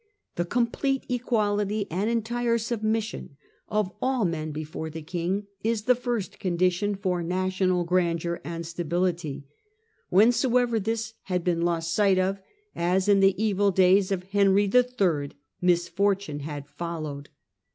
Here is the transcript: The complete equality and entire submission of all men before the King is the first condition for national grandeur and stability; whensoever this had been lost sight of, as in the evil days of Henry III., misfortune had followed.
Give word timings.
The 0.33 0.45
complete 0.45 1.03
equality 1.09 1.85
and 1.91 2.09
entire 2.09 2.57
submission 2.57 3.37
of 3.67 3.91
all 4.01 4.25
men 4.25 4.51
before 4.51 4.89
the 4.89 5.03
King 5.03 5.45
is 5.63 5.83
the 5.83 5.93
first 5.93 6.39
condition 6.39 6.95
for 6.95 7.21
national 7.21 7.83
grandeur 7.83 8.41
and 8.43 8.65
stability; 8.65 9.45
whensoever 10.09 10.79
this 10.79 11.13
had 11.25 11.43
been 11.43 11.61
lost 11.61 11.93
sight 11.93 12.17
of, 12.17 12.41
as 12.75 13.07
in 13.07 13.19
the 13.19 13.39
evil 13.39 13.69
days 13.69 14.11
of 14.11 14.23
Henry 14.31 14.63
III., 14.65 15.33
misfortune 15.61 16.39
had 16.39 16.67
followed. 16.67 17.29